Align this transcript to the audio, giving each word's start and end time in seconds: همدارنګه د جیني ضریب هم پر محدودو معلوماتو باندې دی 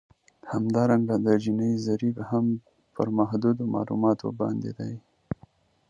همدارنګه 0.51 1.15
د 1.25 1.27
جیني 1.41 1.71
ضریب 1.85 2.15
هم 2.29 2.45
پر 2.93 3.07
محدودو 3.17 3.63
معلوماتو 3.73 4.27
باندې 4.39 4.71
دی 4.77 4.93